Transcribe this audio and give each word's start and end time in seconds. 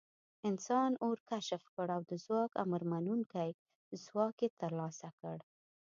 انسان 0.49 0.91
اور 1.05 1.17
کشف 1.31 1.63
کړ 1.75 1.87
او 1.95 2.01
د 2.09 2.11
ځواک 2.25 2.51
امرمنونکی 2.65 3.49
ځواک 4.05 4.35
یې 4.43 4.49
تر 4.59 4.71
لاسه 4.79 5.09
کړ. 5.19 5.37